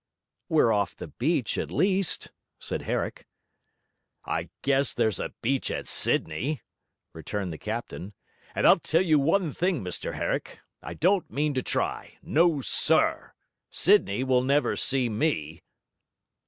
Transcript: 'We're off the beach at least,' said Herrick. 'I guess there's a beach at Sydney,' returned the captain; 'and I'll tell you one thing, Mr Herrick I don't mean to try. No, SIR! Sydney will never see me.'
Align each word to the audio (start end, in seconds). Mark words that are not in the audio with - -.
'We're 0.49 0.71
off 0.73 0.95
the 0.95 1.09
beach 1.09 1.59
at 1.59 1.69
least,' 1.69 2.31
said 2.57 2.81
Herrick. 2.81 3.27
'I 4.25 4.49
guess 4.63 4.95
there's 4.95 5.19
a 5.19 5.35
beach 5.43 5.69
at 5.69 5.87
Sydney,' 5.87 6.63
returned 7.13 7.53
the 7.53 7.59
captain; 7.59 8.15
'and 8.55 8.65
I'll 8.65 8.79
tell 8.79 9.03
you 9.03 9.19
one 9.19 9.51
thing, 9.51 9.83
Mr 9.83 10.15
Herrick 10.15 10.59
I 10.81 10.95
don't 10.95 11.29
mean 11.29 11.53
to 11.53 11.61
try. 11.61 12.17
No, 12.23 12.61
SIR! 12.61 13.35
Sydney 13.69 14.23
will 14.23 14.41
never 14.41 14.75
see 14.75 15.07
me.' 15.07 15.61